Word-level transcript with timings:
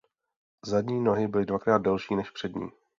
Zadní 0.65 1.01
nohy 1.03 1.27
byly 1.27 1.45
dvakrát 1.45 1.77
delší 1.81 2.15
než 2.15 2.31
přední. 2.31 2.69